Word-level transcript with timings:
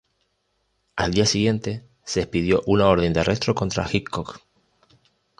Al 0.95 1.11
día 1.13 1.27
siguiente, 1.27 1.85
se 2.03 2.21
expidió 2.21 2.63
una 2.65 2.87
orden 2.87 3.13
de 3.13 3.19
arresto 3.19 3.53
contra 3.53 3.87
Hickok. 3.87 4.39